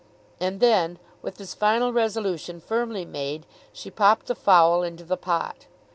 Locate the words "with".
1.21-1.35